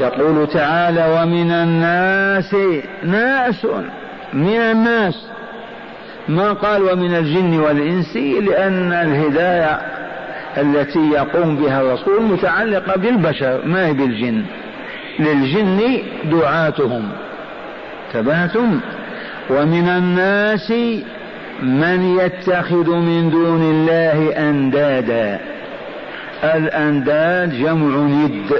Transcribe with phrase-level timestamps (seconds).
[0.00, 2.54] يقول تعالى ومن الناس
[3.04, 3.66] ناس
[4.32, 5.28] من الناس
[6.28, 9.80] ما قال ومن الجن والإنس لأن الهداية
[10.56, 14.42] التي يقوم بها الرسول متعلقة بالبشر ما هي بالجن؟
[15.18, 17.08] للجن دعاتهم.
[18.12, 18.80] تباتم
[19.50, 20.70] ومن الناس
[21.62, 25.40] من يتخذ من دون الله أندادا.
[26.44, 28.52] الأنداد جمع ند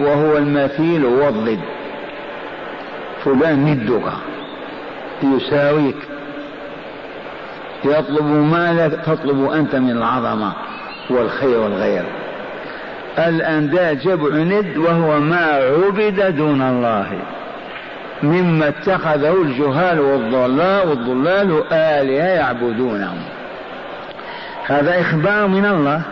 [0.00, 1.60] وهو المثيل والضد.
[3.24, 4.12] فلان ندك
[5.22, 5.96] يساويك.
[7.84, 10.52] يطلب مالك تطلب أنت من العظمة
[11.10, 12.04] والخير والغير.
[13.18, 15.52] الأنداد جمع ند وهو ما
[15.86, 17.06] عبد دون الله.
[18.22, 23.18] مما اتخذه الجهال والضلال والضلال آلهة يعبدونهم.
[24.66, 26.02] هذا إخبار من الله.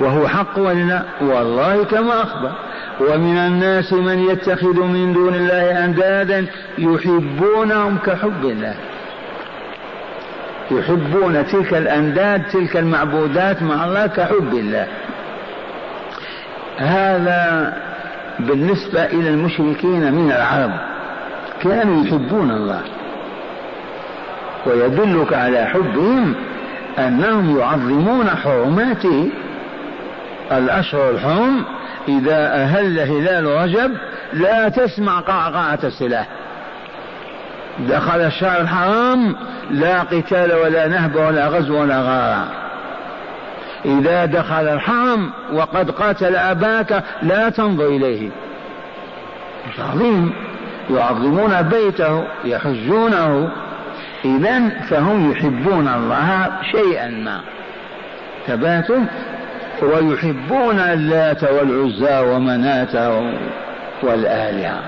[0.00, 2.52] وهو حق ولا والله كما أخبر.
[3.00, 6.46] ومن الناس من يتخذ من دون الله أندادا
[6.78, 8.74] يحبونهم كحب الله.
[10.70, 14.86] يحبون تلك الأنداد تلك المعبودات مع الله كحب الله.
[16.78, 17.76] هذا
[18.38, 20.72] بالنسبة إلى المشركين من العرب.
[21.62, 22.80] كانوا يحبون الله.
[24.66, 26.34] ويدلك على حبهم
[26.98, 29.30] أنهم يعظمون حرماته
[30.52, 31.64] الأشهر الحرم
[32.08, 33.96] إذا أهل هلال رجب
[34.32, 36.26] لا تسمع قعقعة السلاح.
[37.78, 39.36] دخل الشهر الحرام
[39.70, 42.48] لا قتال ولا نهب ولا غزو ولا غارة.
[43.84, 48.30] إذا دخل الحرم وقد قاتل أباك لا تنظر إليه.
[49.78, 50.32] عظيم.
[50.90, 53.50] يعظمون بيته يحجونه.
[54.24, 57.40] إذا فهم يحبون الله شيئا ما.
[58.46, 59.04] ثباتوا
[59.82, 63.32] ويحبون اللات والعزى ومناة
[64.02, 64.80] والآلهة.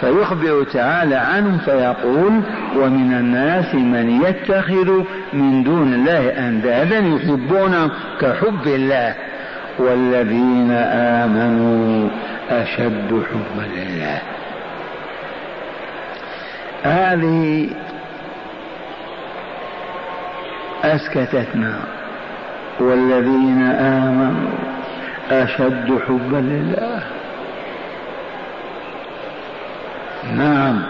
[0.00, 2.40] فيخبر تعالى عنهم فيقول
[2.76, 5.02] ومن الناس من يتخذ
[5.32, 9.14] من دون الله أندادا يحبون كحب الله
[9.78, 12.08] والذين آمنوا
[12.50, 14.18] أشد حبا لله.
[16.82, 17.68] هذه
[20.84, 21.78] أسكتتنا.
[22.80, 24.50] والذين آمنوا
[25.30, 27.02] أشد حبا لله.
[30.36, 30.82] نعم.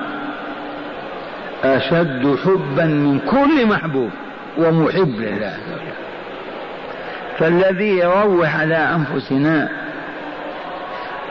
[1.65, 4.11] أشد حبا من كل محبوب
[4.59, 5.57] ومحب لله.
[7.39, 9.69] فالذي يروح على أنفسنا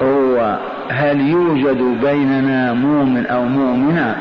[0.01, 0.57] هو
[0.89, 4.15] هل يوجد بيننا مؤمن أو مؤمنة؟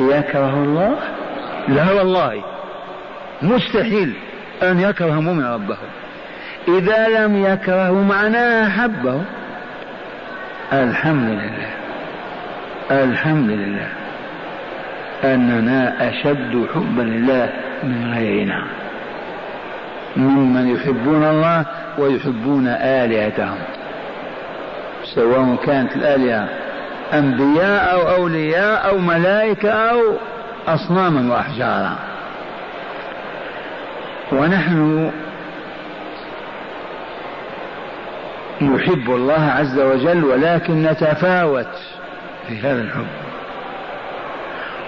[0.00, 0.94] يكره الله؟
[1.68, 2.42] لا والله.
[3.42, 4.12] مستحيل.
[4.62, 5.76] أن يكره مؤمن ربه.
[6.68, 9.22] إذا لم يكره معناه أحبه
[10.72, 11.70] الحمد لله.
[12.90, 13.88] الحمد لله.
[15.24, 17.48] أننا أشد حبا لله
[17.82, 18.64] من غيرنا.
[20.16, 21.64] ممن يحبون الله
[21.98, 23.58] ويحبون آلهتهم.
[25.14, 26.48] سواء كانت الآلهة
[27.12, 30.00] أنبياء أو أولياء أو ملائكة أو
[30.68, 32.11] أصناما وأحجارا.
[34.32, 35.10] ونحن
[38.62, 41.74] نحب الله عز وجل ولكن نتفاوت
[42.48, 43.06] في هذا الحب.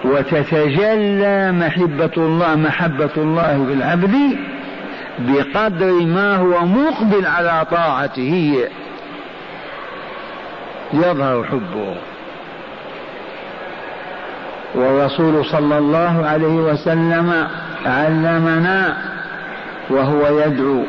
[0.05, 4.37] وتتجلى محبة الله محبة الله بالعبد
[5.19, 8.65] بقدر ما هو مقبل على طاعته.
[10.93, 11.95] يظهر حبه.
[14.75, 17.49] والرسول صلى الله عليه وسلم
[17.87, 19.14] علمنا
[19.91, 20.83] وهو يدعو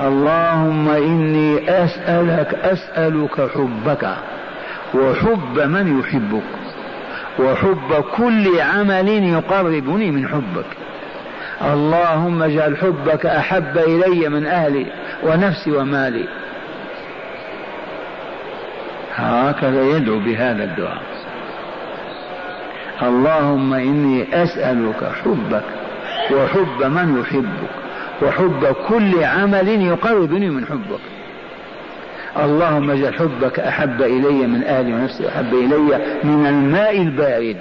[0.00, 4.08] اللهم إني أسألك أسألك حبك
[4.94, 6.42] وحب من يحبك
[7.38, 10.66] وحب كل عمل يقربني من حبك.
[11.72, 14.86] اللهم اجعل حبك أحب إلي من أهلي
[15.22, 16.24] ونفسي ومالي.
[19.14, 21.02] هكذا يدعو بهذا الدعاء.
[23.02, 25.64] اللهم إني أسألك حبك
[26.32, 27.85] وحب من يحبك
[28.22, 31.00] وحب كل عمل يقربني من حبك.
[32.44, 37.56] اللهم اجعل حبك أحب إلي من أهلي ونفسي احب إلي من الماء البارد.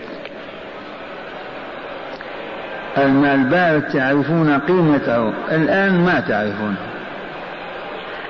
[2.98, 6.76] الماء البارد تعرفون قيمته الآن ما تعرفون.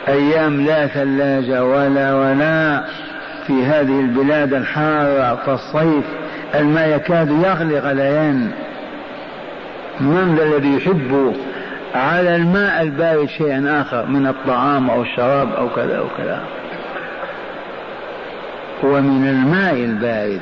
[0.07, 2.83] أيام لا ثلاجة ولا ولا
[3.47, 6.05] في هذه البلاد الحارة في الصيف
[6.55, 8.51] الماء يكاد يغلي غليان
[9.99, 11.35] من ذا الذي يحب
[11.95, 16.41] على الماء البارد شيئا آخر من الطعام أو الشراب أو كذا أو كذا.
[18.83, 20.41] ومن الماء البارد.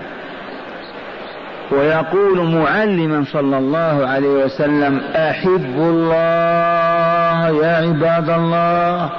[1.72, 9.10] ويقول معلما صلى الله عليه وسلم أحب الله يا عباد الله.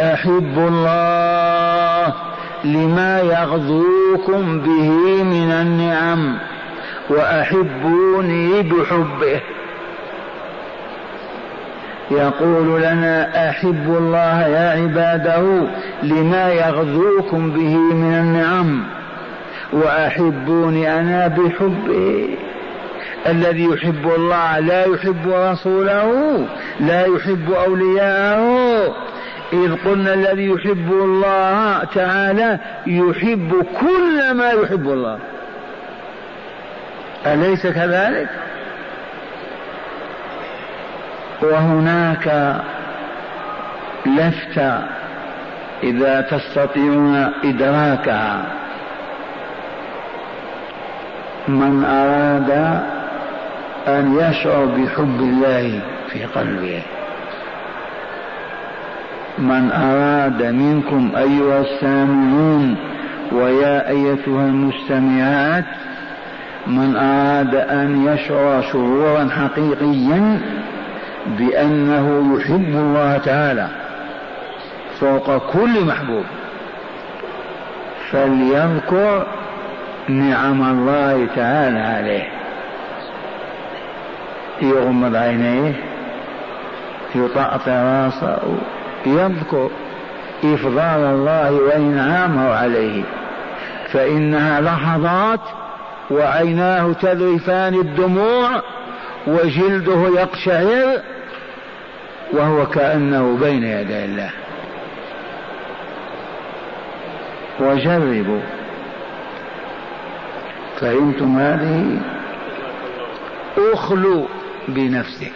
[0.00, 2.14] أحب الله
[2.64, 4.90] لما يغزوكم به
[5.24, 6.38] من النعم.
[7.10, 9.40] وأحبوني بحبه.
[12.10, 15.66] يقول لنا أحب الله يا عباده
[16.02, 18.84] لما يغذوكم به من النعم
[19.72, 22.28] وأحبوني أنا بحبه
[23.26, 26.46] الذي يحب الله لا يحب رسوله
[26.80, 28.94] لا يحب أولياءه.
[29.52, 35.18] إذ قلنا الذي يحب الله تعالى يحب كل ما يحب الله.
[37.26, 38.28] أليس كذلك؟
[41.42, 42.56] وهناك
[44.06, 44.78] لفتة
[45.82, 48.42] إذا تستطيعون إدراكها.
[51.48, 52.50] من أراد
[53.88, 55.80] أن يشعر بحب الله
[56.12, 56.82] في قلبه.
[59.38, 62.76] من أراد منكم أيها السامعون
[63.32, 65.64] ويا أيتها المستمعات
[66.66, 70.40] من أراد أن يشعر شعورا حقيقيا
[71.38, 73.68] بأنه يحب الله تعالى
[75.00, 76.24] فوق كل محبوب
[78.10, 79.26] فليذكر
[80.08, 82.28] نعم الله تعالى عليه.
[84.62, 85.72] يغمض عينيه
[87.14, 88.38] يطأطئ راسه
[89.06, 89.70] يذكر
[90.44, 93.02] إفضال الله وإنعامه عليه.
[93.92, 95.40] فإنها لحظات
[96.10, 98.62] وعيناه تذرفان الدموع
[99.26, 101.00] وجلده يقشعر
[102.32, 104.30] وهو كأنه بين يدي الله.
[107.60, 108.40] وجربوا.
[110.80, 112.00] فهمتم هذه؟
[113.72, 114.26] أخلو
[114.68, 115.32] بنفسك.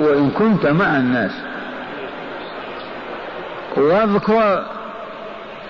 [0.00, 1.32] وإن كنت مع الناس.
[3.76, 4.64] واذكر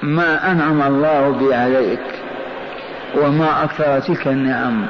[0.02, 2.00] ما أنعم الله به عليك
[3.16, 4.86] وما أكثر تلك النعم.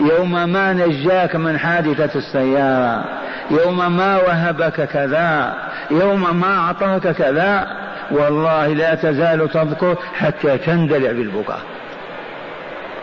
[0.00, 3.21] يوم ما نجاك من حادثة السيارة.
[3.52, 5.54] يوم ما وهبك كذا
[5.90, 7.66] يوم ما أعطاك كذا
[8.10, 11.60] والله لا تزال تذكر حتى تندلع بالبكاء.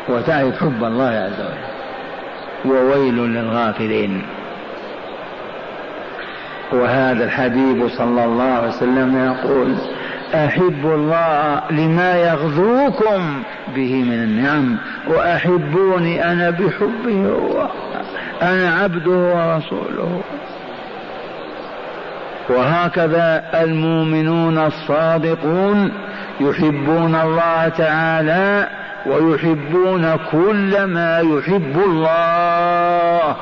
[0.09, 1.69] وتعرف حب الله عز وجل.
[2.65, 4.21] وويل للغافلين.
[6.71, 9.75] وهذا الحبيب صلى الله عليه وسلم يقول
[10.35, 13.43] أحب الله لما يغذوكم
[13.75, 14.77] به من النعم
[15.07, 17.29] وأحبوني أنا بحبه.
[17.29, 17.67] هو
[18.41, 20.21] أنا عبده ورسوله.
[22.49, 25.91] وهكذا المؤمنون الصادقون
[26.39, 28.67] يحبون الله تعالى
[29.05, 33.35] ويحبون كل ما يحب الله.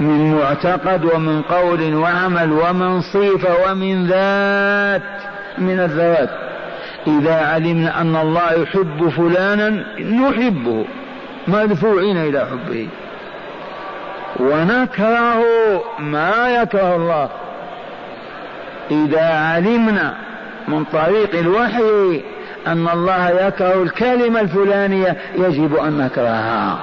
[0.00, 5.02] من معتقد ومن قول وعمل ومن صفه ومن ذات.
[5.58, 6.30] من الذوات.
[7.06, 9.68] إذا علمنا أن الله يحب فلانا
[10.00, 10.84] نحبه.
[11.48, 12.88] مدفوعين إلى حبه.
[14.40, 15.42] ونكره
[15.98, 17.28] ما يكره الله.
[18.90, 20.14] إذا علمنا
[20.68, 22.22] من طريق الوحي
[22.66, 26.78] أن الله يكره الكلمة الفلانية يجب أن نكرهها.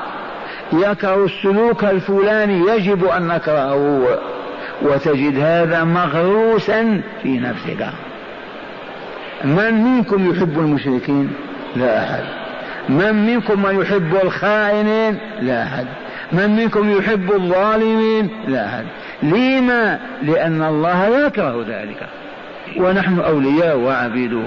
[0.74, 4.20] يكره السلوك الفلاني يجب أن نكرهه.
[4.82, 7.88] وتجد هذا مغروسا في نفسك.
[9.44, 11.34] من منكم يحب المشركين؟
[11.76, 12.24] لا أحد.
[12.90, 15.86] من منكم من يحب الخائنين؟ لا أحد.
[16.32, 18.86] من منكم يحب الظالمين؟ لا أحد
[19.24, 22.08] لما؟ لأن الله يكره ذلك.
[22.78, 24.44] ونحن أولياء وعبيده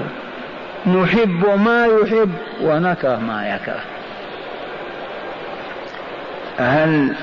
[0.86, 2.30] نحب ما يحب
[2.62, 3.82] ونكره ما يكره.
[6.58, 7.14] هل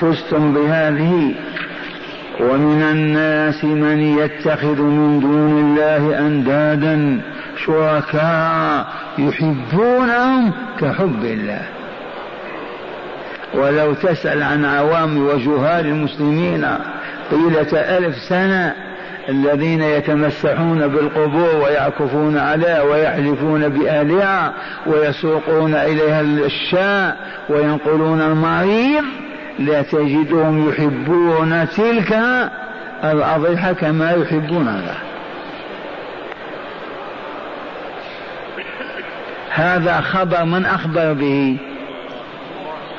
[0.00, 1.34] فزتم بهذه؟
[2.40, 7.20] ومن الناس من يتخذ من دون الله أندادا
[7.64, 8.86] شركاء
[9.18, 11.75] يحبونهم كحب الله.
[13.54, 16.66] ولو تسأل عن عوام وجهال المسلمين
[17.30, 18.74] طيلة ألف سنة
[19.28, 24.52] الذين يتمسحون بالقبور ويعكفون عليها ويحلفون بآلهة
[24.86, 27.16] ويسوقون إليها الشاء
[27.48, 29.04] وينقلون المريض
[29.58, 32.18] لا تجدهم يحبون تلك
[33.04, 34.96] الأضرحة كما يحبون الله
[39.50, 41.58] هذا خبر من أخبر به؟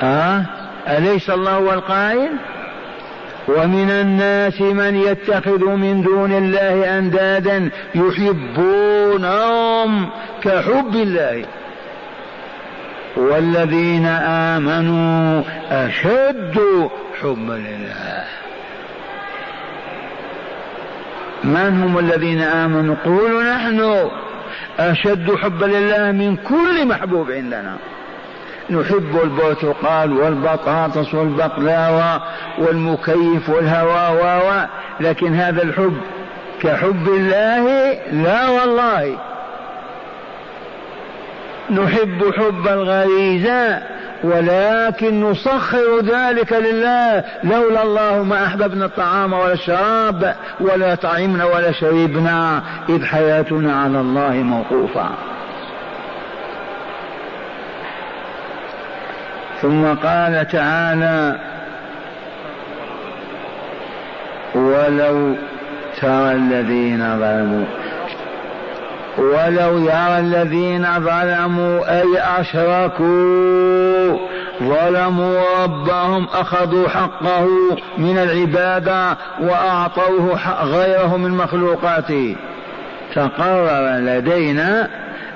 [0.02, 0.44] أه؟
[0.88, 2.30] أليس الله هو القائل؟
[3.48, 9.30] ومن الناس من يتخذ من دون الله أندادا يحبونهم
[10.42, 11.44] كحب الله.
[13.16, 16.60] والذين آمنوا أشد
[17.22, 18.24] حبا لله.
[21.44, 24.10] من هم الذين آمنوا؟ قولوا نحن.
[24.78, 27.76] أشد حبا لله من كل محبوب عندنا.
[28.70, 32.22] نحب البرتقال والبطاطس والبقلاوة
[32.58, 34.66] والمكيف والهواء و
[35.02, 35.96] لكن هذا الحب
[36.62, 39.16] كحب الله لا والله.
[41.70, 43.80] نحب حب الغريزة
[44.24, 52.62] ولكن نسخر ذلك لله لولا الله ما أحببنا الطعام ولا الشراب ولا طعمنا ولا شربنا
[52.88, 55.08] إذ حياتنا على الله موقوفة.
[59.62, 61.38] ثم قال تعالى
[64.54, 65.34] ولو
[66.00, 67.64] ترى الذين ظلموا
[69.18, 74.18] ولو يرى الذين ظلموا أي أشركوا
[74.62, 77.48] ظلموا ربهم أخذوا حقه
[77.98, 82.36] من العبادة وأعطوه غيره من مخلوقاته.
[83.14, 84.88] تقرر لدينا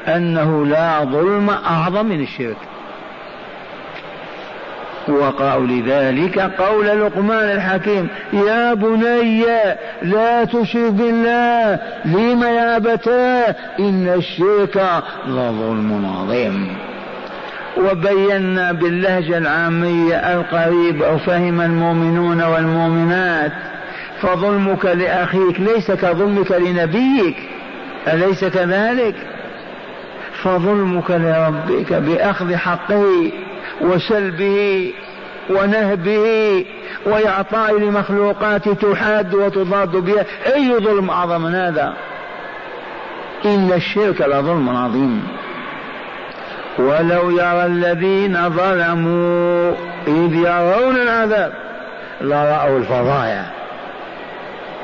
[0.08, 2.71] أنه لا ظلم أعظم من الشرك.
[5.08, 9.44] وقعوا لذلك قول لقمان الحكيم يا بني
[10.02, 16.76] لا تشرك بالله لم يا أبتاه؟ إن الشرك لظلم عظيم.
[17.76, 23.52] وبينا باللهجة العامية القريبة فهم المؤمنون والمؤمنات
[24.20, 27.36] فظلمك لأخيك ليس كظلمك لنبيك
[28.08, 29.14] أليس كذلك؟
[30.42, 33.32] فظلمك لربك بأخذ حقه.
[33.80, 34.92] وسلبه
[35.50, 36.64] ونهبه
[37.06, 40.24] وإعطاء لمخلوقات تحاد وتضاد بها.
[40.54, 41.94] أي ظلم أعظم من هذا؟
[43.44, 45.22] إن الشرك لظلم عظيم.
[46.78, 49.72] ولو يرى الذين ظلموا
[50.06, 51.52] إذ يرون العذاب
[52.20, 53.46] لرأوا الفضايا.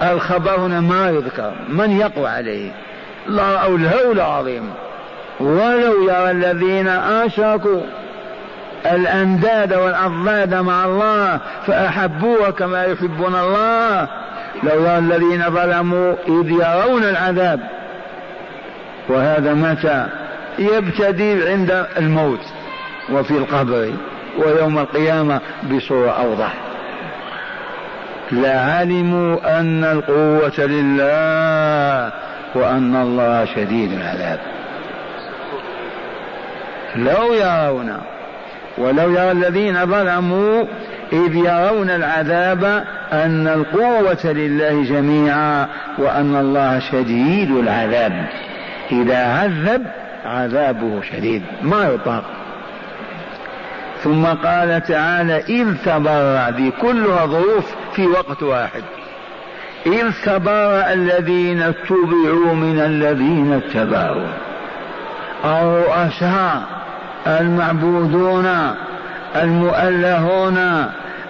[0.03, 2.71] الخبر هنا ما يذكر من يقوى عليه؟
[3.27, 4.71] لرأوا الهول العظيم.
[5.41, 7.81] ولو يرى الذين أشركوا
[8.87, 14.09] الأنداد والأضداد مع الله فأحبوها كما يحبون الله.
[14.63, 17.61] لو الذين ظلموا إذ يرون العذاب.
[19.09, 20.07] وهذا متى؟
[20.59, 22.41] يبتدي عند الموت
[23.13, 23.93] وفي القبر
[24.39, 26.55] ويوم القيامة بصورة أوضح.
[28.33, 32.13] لعلموا أن القوة لله
[32.55, 34.39] وأن الله شديد العذاب.
[36.97, 38.01] لو يرون.
[38.79, 40.65] ولو يرى الذين ظلموا
[41.13, 45.67] إذ يرون العذاب أن القوة لله جميعا
[45.99, 48.27] وأن الله شديد العذاب.
[48.93, 49.87] إذا عذب
[50.27, 52.25] عذابه شديد ما يطاق.
[54.03, 58.83] ثم قال تعالى إذ تبرع ذي كلها ظروف في وقت واحد.
[59.87, 64.27] إذ تبرأ الذين اتبعوا من الذين اتبعوا.
[65.45, 66.78] الرؤساء
[67.29, 68.47] المعبودون
[69.37, 70.55] المؤلهون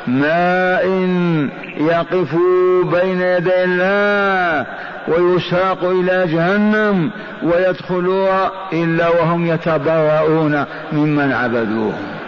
[0.07, 4.67] ما إن يقفوا بين يدي الله
[5.09, 7.11] ويساق إلى جهنم
[7.43, 12.19] ويدخلوها إلا وهم يتبرؤون ممن عبدوهم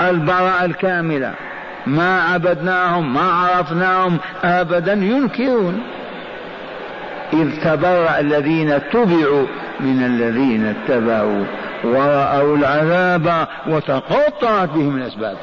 [0.00, 1.32] البراءة الكاملة
[1.86, 5.82] ما عبدناهم ما عرفناهم أبدا ينكرون.
[7.32, 9.46] إذ تبرأ الذين اتبعوا
[9.80, 11.44] من الذين اتبعوا.
[11.84, 15.36] ورأوا العذاب وتقطعت بهم الأسباب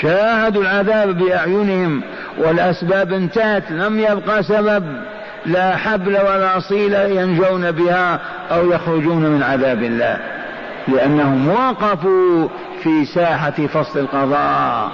[0.00, 2.02] شاهدوا العذاب بأعينهم
[2.38, 4.84] والأسباب انتهت لم يبقى سبب
[5.46, 8.20] لا حبل ولا صيل ينجون بها
[8.50, 10.18] أو يخرجون من عذاب الله
[10.88, 12.48] لأنهم وقفوا
[12.82, 14.90] في ساحة فصل القضاء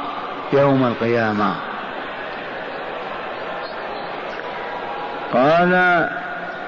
[0.52, 1.55] يوم القيامة.
[5.35, 6.09] قال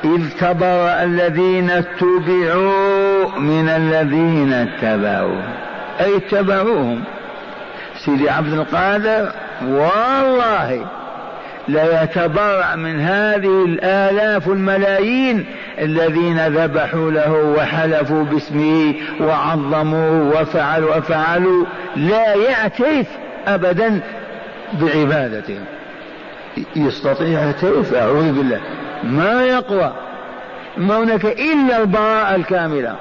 [0.05, 5.43] إذ تبرأ الذين اتبعوا من الذين اتبعوا.
[6.01, 7.05] أي اتبعوهم.
[8.05, 9.33] سيدي عبد القادر
[9.69, 10.87] والله
[11.69, 15.47] لا يتبرأ من هذه الآلاف الملايين
[15.79, 21.65] الذين ذبحوا له وحلفوا باسمه وعظموه وفعلوا وفعلوا
[21.97, 23.07] لا يعترف
[23.47, 24.01] أبدا
[24.81, 25.65] بعبادتهم
[26.77, 28.61] يستطيع يعترف أعوذ بالله.
[29.05, 29.93] ما يقوى
[30.77, 32.97] ما هناك إلا البراءة الكاملة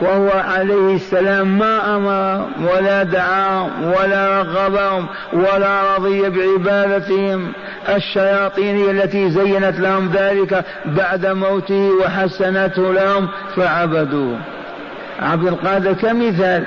[0.00, 7.52] وهو عليه السلام ما أمر ولا دعا ولا رغبهم ولا رضي بعبادتهم
[7.88, 14.38] الشياطين التي زينت لهم ذلك بعد موته وحسنته لهم فعبدوه.
[15.22, 16.64] عبد القادر كمثال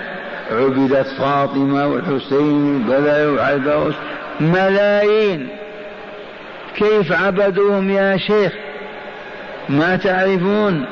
[0.51, 3.93] عبدت فاطمة والحسين بلا وعباس
[4.41, 5.62] ملايين.
[6.75, 8.53] كيف عبدوهم يا شيخ؟
[9.69, 10.85] ما تعرفون؟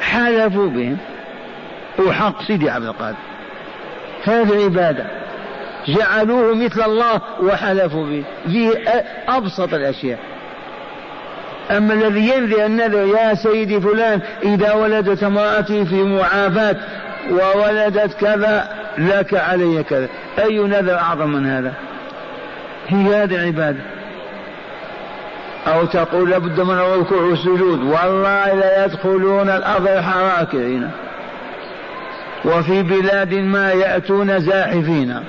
[0.00, 0.96] حلفوا بهم.
[1.98, 3.16] وحق سيدي عبد القادر.
[4.24, 5.04] هذه عبادة
[5.86, 8.24] جعلوه مثل الله وحلفوا به.
[8.46, 8.70] في
[9.28, 10.18] أبسط الأشياء.
[11.70, 16.76] أما الذي ينذر النذر يا سيدي فلان إذا ولدت امرأتي في معافاة
[17.30, 20.08] وولدت كذا لك علي كذا.
[20.38, 21.72] أي نذر أعظم من هذا؟
[22.88, 23.80] هي هذه العبادة
[25.66, 27.82] أو تقول لابد من الركوع والسجود.
[27.82, 29.88] والله لا يدخلون الأرض
[30.38, 30.90] راكعين
[32.44, 35.20] وفي بلاد ما يأتون زاحفين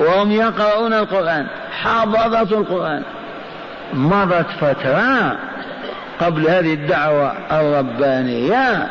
[0.00, 1.46] وهم يقرؤون القرآن
[1.82, 3.02] حافظة القرآن.
[3.94, 5.38] مضت فترة
[6.20, 8.88] قبل هذه الدعوة الربانية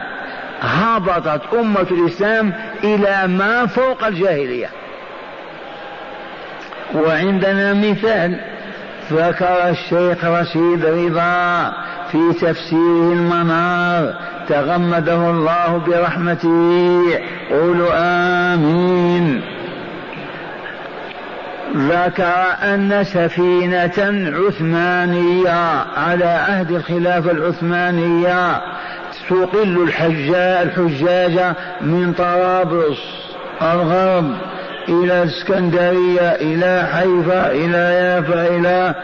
[0.62, 4.70] هبطت أمة الإسلام إلى ما فوق الجاهلية.
[6.96, 8.40] وعندنا مثال
[9.12, 11.74] ذكر الشيخ رشيد رضا
[12.12, 14.14] في تفسيره المنار
[14.50, 17.02] تغمده الله برحمته
[17.52, 17.90] قولوا
[18.54, 19.42] آمين.
[21.76, 28.62] ذكر أن سفينة عثمانية على عهد الخلافة العثمانية
[29.30, 33.00] تقل الحجاج الحجاج من طرابلس
[33.62, 34.36] الغرب
[34.90, 38.96] إلى الإسكندرية إلى حيفا إلى يافا إلى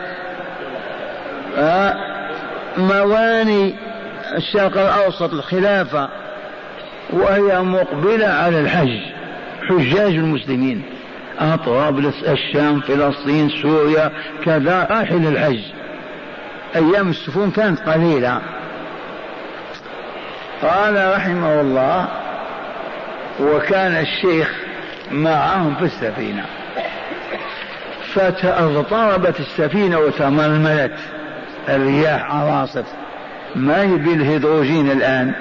[1.58, 1.96] آه،
[2.78, 3.76] مواني
[4.38, 6.10] الشرق الأوسط الخلافة
[7.10, 9.00] وهي مقبلة على الحج.
[9.70, 10.84] حجاج المسلمين
[11.66, 14.12] طرابلس الشام فلسطين سوريا
[14.46, 15.60] كذا رايحين الحج.
[16.76, 18.42] أيام السفون كانت قليلة.
[20.62, 22.08] قال رحمه الله
[23.40, 24.52] وكان الشيخ
[25.12, 26.46] معهم في السفينة.
[28.14, 30.96] فاضطربت السفينة وتململت
[31.70, 32.86] الرياح عواصف.
[33.56, 35.34] ما هي بالهيدروجين الآن؟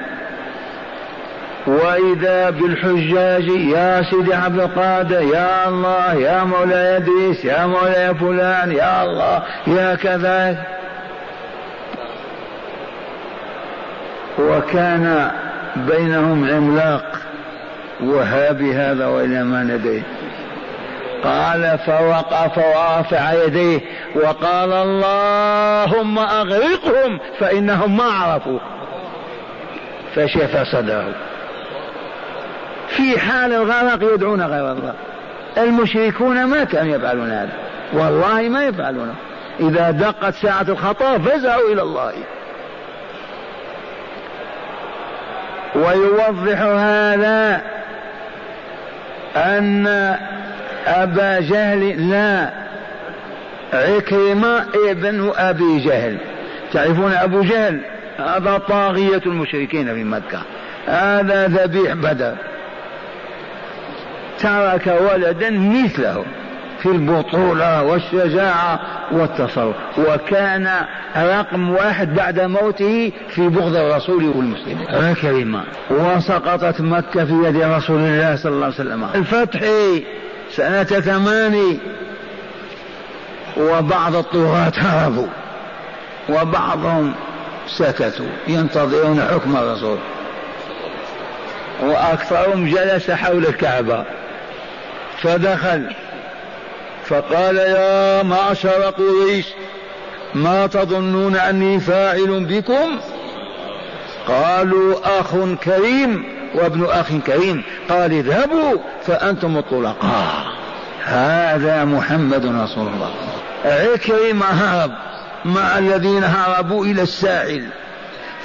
[1.67, 9.03] وإذا بالحجاج يا سيدي عبد القادر يا الله يا مولاي إدريس يا مولاي فلان يا
[9.03, 10.67] الله يا كذا.
[14.39, 15.31] وكان
[15.77, 17.22] بينهم عملاق.
[18.03, 20.03] وهابي هذا وإلى ما ندري
[21.25, 23.81] قال فوقف ورفع يديه
[24.15, 28.59] وقال اللهم أغرقهم فإنهم ما عرفوا
[30.15, 31.15] فشفى صدره.
[32.89, 34.95] في حال الغرق يدعون غير الله.
[35.59, 37.53] المشركون ما كانوا يفعلون هذا.
[37.93, 39.15] والله ما يفعلونه
[39.61, 42.13] إذا دقت ساعة الخطر فزعوا إلى الله.
[45.75, 47.63] ويوضح هذا
[49.37, 49.87] أن
[50.87, 52.51] أبا جهل لا
[53.73, 56.19] عكرمة ابن أبي جهل.
[56.73, 57.81] تعرفون أبو جهل؟
[58.19, 60.43] هذا طاغية المشركين في مكة.
[60.87, 62.35] هذا ذبيح بدر.
[64.41, 66.25] ترك ولدا مثله.
[66.83, 68.81] في البطولة والشجاعة
[69.13, 69.77] والتصرف.
[69.99, 70.71] وكان
[71.17, 74.87] رقم واحد بعد موته في بغض الرسول والمسلمين.
[74.91, 79.05] هكذا وسقطت مكة في يد رسول الله صلى الله عليه وسلم.
[79.15, 79.61] الفتح
[80.51, 81.79] سنة ثماني.
[83.57, 85.29] وبعض الطغاة هربوا.
[86.29, 87.15] وبعضهم
[87.67, 89.99] سكتوا ينتظرون حكم الرسول.
[91.83, 94.05] وأكثرهم جلس حول الكعبة.
[95.23, 95.93] فدخل
[97.13, 99.47] فقال يا معشر قريش
[100.35, 102.99] ما تظنون أني فاعل بكم؟
[104.29, 107.63] قالوا أخ كريم وابن أخ كريم.
[107.91, 110.47] قال اذهبوا فأنتم الطلقاء.
[111.05, 113.11] هذا محمد رسول الله.
[113.65, 114.93] عكرمة هرب
[115.45, 117.65] مع الذين هربوا إلى الساحل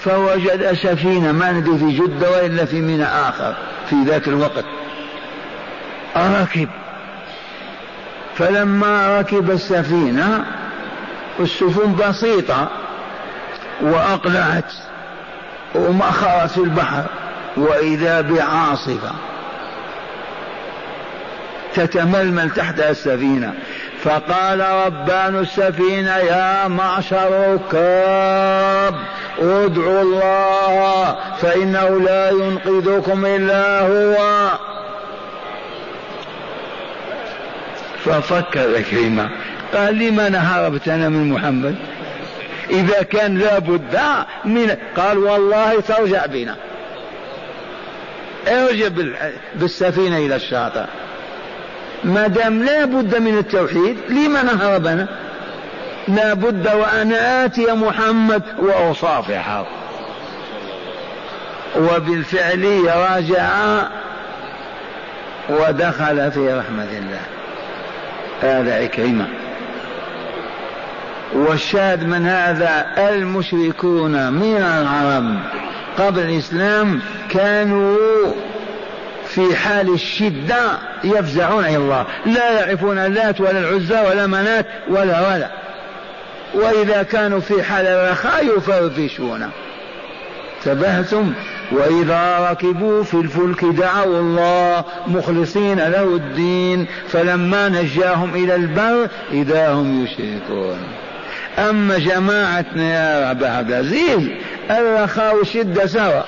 [0.01, 3.55] فوجد سفينة ما ندري في جدة وإلا في ميناء آخر
[3.89, 4.65] في ذاك الوقت.
[6.17, 6.69] ركب
[8.37, 10.45] فلما ركب السفينة
[11.39, 12.67] السفن بسيطة
[13.81, 14.73] وأقلعت
[15.75, 17.03] ومخرت في البحر
[17.57, 19.11] وإذا بعاصفة
[21.75, 23.53] تتململ تحتها السفينة.
[24.03, 28.95] فقال ربان السفينة يا معشر الكاب
[29.39, 34.17] ادعوا الله فإنه لا ينقذكم إلا هو.
[38.07, 39.29] ففكر كلمة
[39.73, 41.75] قال لمن هربت أنا من محمد.
[42.69, 43.99] إذا كان لابد
[44.45, 46.55] من قال والله ترجع بنا.
[48.47, 48.87] ارجع
[49.55, 50.85] بالسفينة إلى الشاطئ.
[52.03, 55.07] ما دام لا بد من التوحيد لمن هربنا
[56.07, 59.67] لا بد وأن آتي محمد وأصافحه.
[61.77, 63.49] وبالفعل راجع
[65.49, 67.36] ودخل في رحمة الله.
[68.41, 69.27] هذا عكرمة.
[71.33, 75.39] والشاهد من هذا المشركون من العرب
[75.97, 77.97] قبل الإسلام كانوا
[79.27, 82.05] في حال الشدة يفزعون إلى الله.
[82.25, 85.49] لا يعرفون اللات ولا العزى ولا منات ولا ولا.
[86.53, 89.49] وإذا كانوا في حال الرخاء يفرفشون
[90.63, 91.33] تبهتم
[91.71, 100.03] وإذا ركبوا في الفلك دعوا الله مخلصين له الدين فلما نجاهم إلى البر إذا هم
[100.03, 100.77] يشركون.
[101.59, 104.29] أما جماعتنا يا أبا عبد العزيز
[104.71, 106.21] الرخاء والشدة سوا.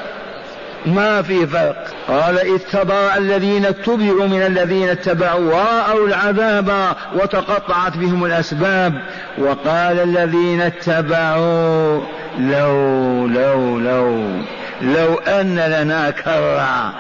[0.86, 1.88] ما في فرق.
[2.08, 8.94] قال إذ تبرأ الذين اتبعوا من الذين اتبعوا ورأوا العذاب وتقطعت بهم الأسباب.
[9.38, 12.02] وقال الذين اتبعوا
[12.40, 14.24] لو لو لو.
[14.82, 16.94] لو أن لنا كرة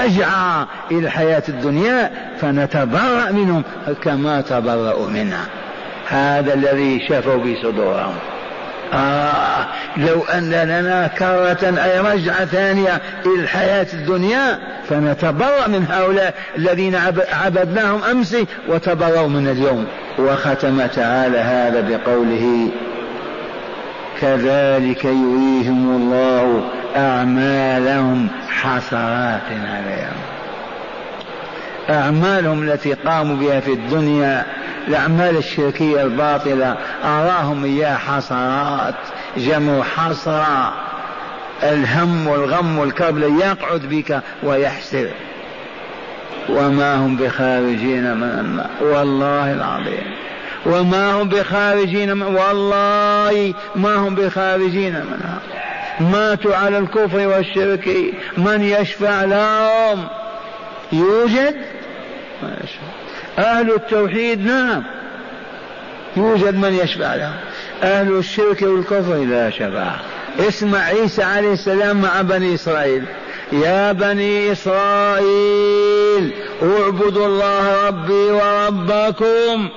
[0.00, 3.62] رجعة إلى الحياة الدنيا فنتبرأ منهم
[4.02, 5.40] كما تبرأوا منا.
[6.08, 8.14] هذا الذي شفوا بصدورهم
[8.92, 9.66] آه
[9.96, 16.94] لو أن لنا كرة أي رجعة ثانية إلى الحياة الدنيا فنتبرأ من هؤلاء الذين
[17.44, 18.36] عبدناهم أمس
[18.68, 19.86] وتبرأوا من اليوم.
[20.18, 22.68] وختم تعالى هذا بقوله
[24.20, 26.64] كذلك يريهم الله
[26.96, 30.16] أعمالهم حسرات عليهم.
[31.90, 34.44] أعمالهم التي قاموا بها في الدنيا
[34.88, 38.94] الأعمال الشركية الباطلة أراهم إياها حسرات
[39.36, 40.72] جمع حسرة.
[41.62, 45.08] الهم والغم والكرب يقعد بك ويحسر.
[46.48, 48.70] وما هم بخارجين من النار.
[48.80, 50.14] والله العظيم.
[50.66, 55.38] وما هم بخارجين من والله ما هم بخارجين منها.
[56.00, 58.14] ماتوا على الكفر والشرك.
[58.38, 60.08] من يشفع لهم؟
[60.92, 61.54] يوجد؟
[62.42, 62.56] ما
[63.38, 64.82] أهل التوحيد نعم.
[66.16, 67.34] يوجد من يشفع لهم.
[67.82, 70.00] أهل الشرك والكفر لا شفاعة
[70.38, 73.04] اسمع عيسى عليه السلام مع بني إسرائيل.
[73.52, 79.68] يا بني إسرائيل اعبدوا الله ربي وربكم.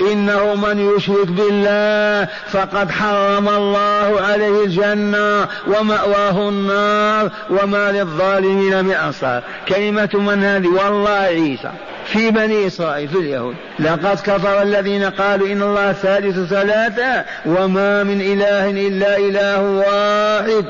[0.00, 9.42] إنه من يشرك بالله فقد حرم الله عليه الجنة ومأواه النار وما للظالمين من أنصار
[9.68, 11.70] كلمة من هذه؟ والله عيسى.
[12.06, 13.54] في بني إسرائيل في اليهود.
[13.78, 20.64] لقد كفر الذين قالوا إن الله ثالث ثلاثة وما من إله إلا إله واحد.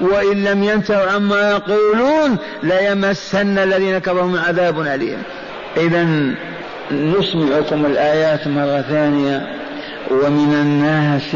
[0.00, 5.22] وإن لم ينتهوا عما يقولون ليمسن الذين كفروا من عذاب أليم.
[5.76, 6.06] إذا
[6.92, 9.46] نسمعكم الآيات مرة ثانية.
[10.10, 11.34] ومن الناس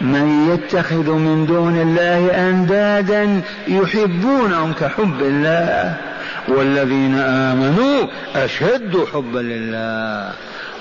[0.00, 5.96] من يتخذ من دون الله أندادا يحبونهم كحب الله.
[6.48, 10.32] والذين آمنوا أشد حبا لله.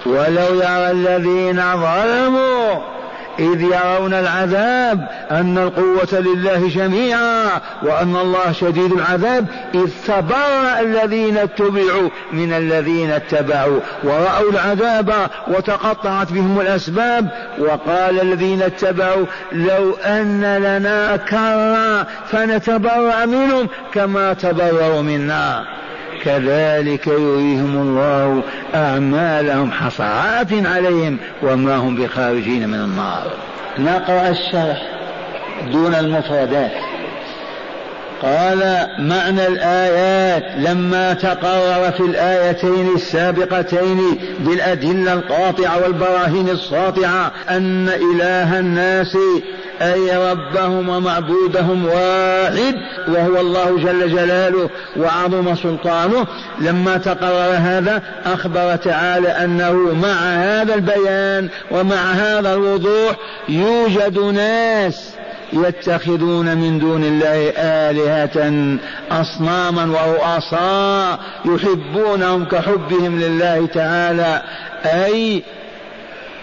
[0.05, 2.98] ولو يرى الذين ظلموا
[3.39, 7.45] إذ يرون العذاب أن القوة لله جميعا
[7.83, 15.13] وأن الله شديد العذاب إذ تبرأ الذين اتبعوا من الذين اتبعوا ورأوا العذاب
[15.47, 25.65] وتقطعت بهم الأسباب وقال الذين اتبعوا لو أن لنا كرة فنتبرأ منهم كما تبرأوا منا
[26.23, 28.43] كذلك يريهم الله
[28.75, 33.31] أعمالهم حصرات عليهم وما هم بخارجين من النار.
[33.79, 34.81] نقرأ الشرح
[35.71, 36.71] دون المفردات؟
[38.21, 49.17] قال معنى الآيات لما تقرر في الآيتين السابقتين بالأدلة القاطعة والبراهين الساطعة أن إله الناس
[49.81, 52.75] أي ربهم ومعبودهم واحد
[53.07, 56.27] وهو الله جل جلاله وعظم سلطانه.
[56.61, 63.15] لما تقرر هذا أخبر تعالى أنه مع هذا البيان ومع هذا الوضوح
[63.49, 65.09] يوجد ناس
[65.53, 68.77] يتخذون من دون الله آلهة
[69.11, 74.41] أصناما ورؤساء يحبونهم كحبهم لله تعالى.
[74.85, 75.43] أي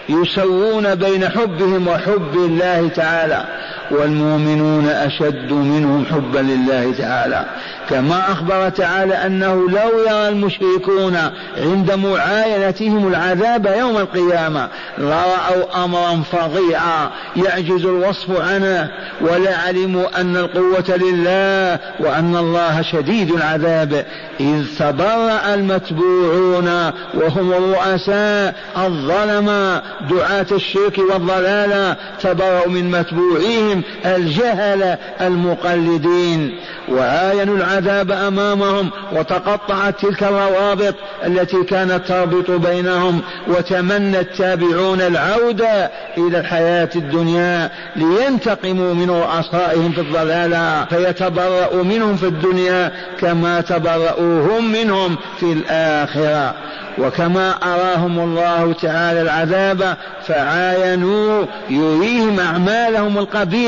[0.09, 3.45] يسوون بين حبهم وحب الله تعالى.
[3.91, 7.45] والمؤمنون أشد منهم حبا لله تعالى.
[7.89, 11.17] كما أخبر تعالى أنه لو يرى المشركون
[11.57, 20.97] عند معاينتهم العذاب يوم القيامة لرأوا أمرا فظيعا يعجز الوصف عنه ولا علموا أن القوة
[20.97, 24.05] لله وأن الله شديد العذاب.
[24.39, 36.57] إذ تبرأ المتبوعون وهم الرؤساء الظلمة دعاة الشرك والضلالة تبرأوا من متبوعيهم الجهل المقلدين.
[36.89, 46.89] وعاينوا العذاب أمامهم وتقطعت تلك الروابط التي كانت تربط بينهم وتمنى التابعون العودة إلى الحياة
[46.95, 55.51] الدنيا لينتقموا من رؤسائهم في الضلالة فيتبرأوا منهم في الدنيا كما تبرأوا هم منهم في
[55.51, 56.53] الآخرة.
[56.97, 63.66] وكما أراهم الله تعالى العذاب فعاينوا يريهم أعمالهم القبيحة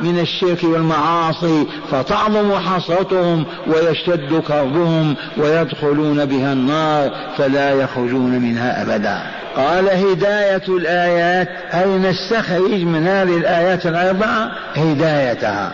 [0.00, 9.22] من الشرك والمعاصي فتعظم حسرتهم ويشتد كربهم ويدخلون بها النار فلا يخرجون منها أبدا.
[9.56, 15.72] قال هداية الآيات أي نستخرج من هذه الآيات الأربعة؟ هدايتها.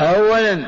[0.00, 0.64] أولا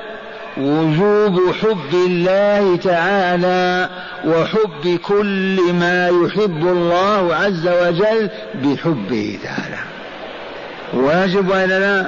[0.56, 3.88] وجوب حب الله تعالى
[4.26, 9.99] وحب كل ما يحب الله عز وجل بحبه تعالى.
[10.94, 12.06] واجب ولا لا؟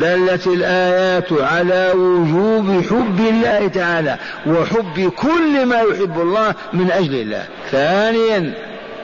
[0.00, 7.44] دلت الآيات على وجوب حب الله تعالى وحب كل ما يحب الله من أجل الله.
[7.70, 8.52] ثانيا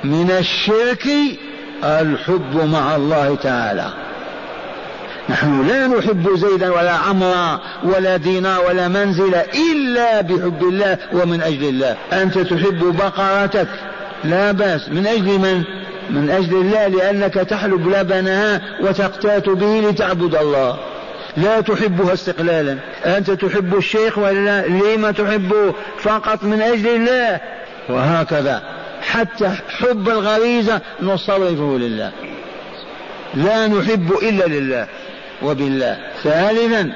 [0.05, 1.07] من الشرك
[1.85, 3.91] الحب مع الله تعالى.
[5.29, 11.69] نحن لا نحب زيدا ولا عمرا ولا دينار ولا منزل إلا بحب الله ومن أجل
[11.69, 11.97] الله.
[12.13, 13.69] أنت تحب بقرتك؟
[14.25, 14.89] لا بأس.
[14.89, 15.65] من أجل من؟
[16.11, 20.79] من أجل الله لأنك تحلب لبنها وتقتات به لتعبد الله.
[21.37, 22.79] لا تحبها استقلالا.
[23.05, 27.41] أنت تحب الشيخ ولا لما تحبه؟ فقط من أجل الله.
[27.89, 28.63] وهكذا.
[29.03, 32.13] حتى حب الغريزة نصرفه لله.
[33.35, 34.87] لا نحب إلا لله
[35.43, 35.97] وبالله.
[36.23, 36.93] ثالثا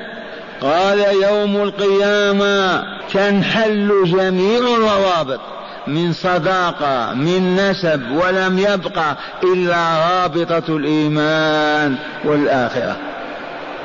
[0.60, 5.40] قال يوم القيامة تنحل جميع الروابط.
[5.86, 12.96] من صداقة من نسب ولم يبقى إلا رابطة الإيمان والآخرة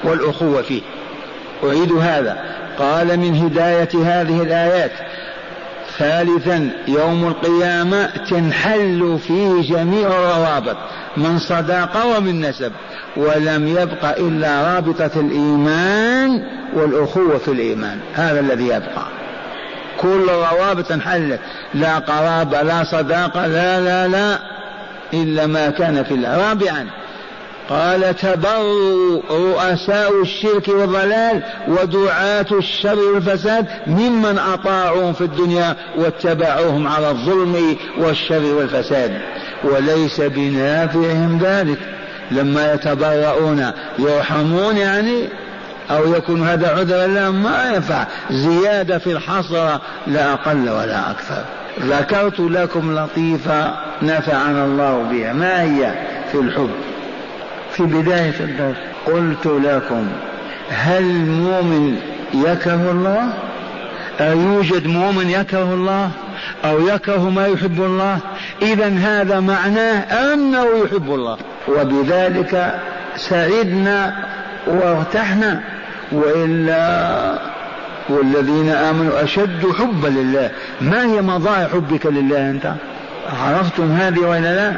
[0.04, 0.82] والأخوة فيه.
[1.64, 2.38] أعيد هذا.
[2.80, 4.92] قال من هداية هذه الآيات
[5.98, 10.78] ثالثا يوم القيامة تنحل فيه جميع الروابط
[11.18, 12.72] من صداقة ومن نسب
[13.18, 18.00] ولم يبق إلا رابطة الإيمان والأخوة في الإيمان.
[18.14, 19.15] هذا الذي يبقى.
[20.06, 21.40] كل الروابط انحلت
[21.74, 24.40] لا قرابة لا صداقة لا لا لا
[25.14, 26.50] إلا ما كان في الله.
[26.50, 26.88] رابعا
[27.70, 37.78] قال تبروا رؤساء الشرك والضلال ودعاة الشر والفساد ممن أطاعوهم في الدنيا واتبعوهم على الظلم
[37.98, 39.22] والشر والفساد.
[39.64, 41.78] وليس بنافعهم ذلك.
[42.32, 45.30] لما يتبرؤون يرحمون يعني
[45.92, 48.06] أو يكون هذا عذرا لهم ما ينفع.
[48.32, 51.44] زيادة في الحصر لا أقل ولا أكثر.
[51.80, 55.34] ذكرت لكم لطيفة نفعنا الله بها.
[55.34, 55.94] ما هي
[56.32, 56.72] في الحب؟
[57.72, 58.78] في بداية الدرس.
[59.06, 60.08] قلت لكم
[60.70, 61.98] هل مؤمن
[62.34, 63.34] يكره الله؟
[64.20, 66.10] أيوجد مؤمن يكره الله؟
[66.66, 68.20] أو يكره ما يحب الله؟
[68.62, 70.00] إذا هذا معناه
[70.34, 71.38] أنه يحب الله.
[71.68, 72.80] وبذلك
[73.16, 74.26] سعدنا
[74.68, 75.75] وارتحنا.
[76.12, 77.40] وإلا
[78.10, 80.52] والذين آمنوا أشد حبا لله.
[80.82, 82.74] ما هي مظاهر حبك لله أنت؟
[83.44, 84.78] عرفتم هذه ولا لا؟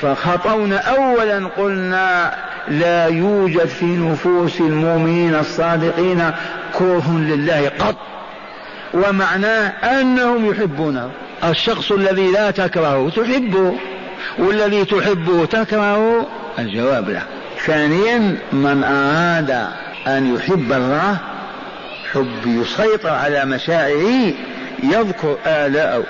[0.00, 2.34] فخطونا أولا قلنا
[2.68, 6.30] لا يوجد في نفوس المؤمنين الصادقين
[6.72, 7.96] كره لله قط.
[8.94, 9.68] ومعناه
[10.00, 11.10] أنهم يحبونه
[11.44, 13.74] الشخص الذي لا تكرهه تحبه
[14.38, 16.26] والذي تحبه تكرهه؟
[16.58, 17.22] الجواب لا.
[17.66, 19.68] ثانيا من أراد
[20.06, 21.16] أن يحب الله
[22.12, 24.32] حب يسيطر على مشاعره
[24.82, 26.04] يذكر آلاءه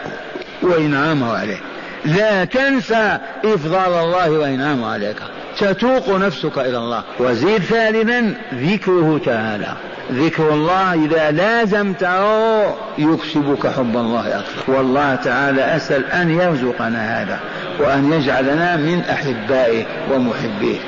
[0.62, 1.58] وإنعامه عليه.
[2.04, 5.16] لا تنسى إفضال الله وإنعامه عليك.
[5.58, 7.02] تتوق نفسك إلى الله.
[7.18, 9.76] وزيد ثالثا ذكره تعالى.
[10.12, 12.62] ذكر الله إذا لازمته
[12.98, 14.72] يكسبك حب الله أكثر.
[14.72, 17.40] والله تعالى أسأل أن يرزقنا هذا
[17.78, 20.78] وأن يجعلنا من أحبائه ومحبيه.